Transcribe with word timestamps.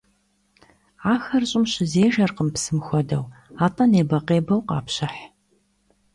Ахэр 1.13 1.43
щӀым 1.49 1.63
щызежэркъым, 1.71 2.49
псым 2.53 2.79
хуэдэу, 2.85 3.25
атӀэ 3.65 3.85
небэкъебэу 3.91 4.61
къапщыхь. 4.67 5.21